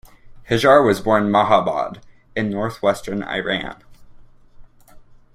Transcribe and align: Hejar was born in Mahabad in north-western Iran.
Hejar 0.49 0.83
was 0.83 0.99
born 0.99 1.25
in 1.27 1.31
Mahabad 1.31 2.01
in 2.35 2.49
north-western 2.49 3.21
Iran. 3.21 3.83